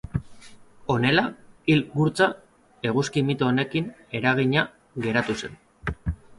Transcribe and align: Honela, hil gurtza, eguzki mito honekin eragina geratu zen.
Honela, 0.93 1.23
hil 1.73 1.83
gurtza, 1.99 2.29
eguzki 2.93 3.25
mito 3.29 3.51
honekin 3.53 3.95
eragina 4.23 4.67
geratu 5.07 5.41
zen. 5.45 5.63